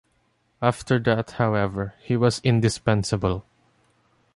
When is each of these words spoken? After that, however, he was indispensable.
After 0.63 0.97
that, 0.97 1.29
however, 1.33 1.93
he 2.01 2.17
was 2.17 2.41
indispensable. 2.43 3.45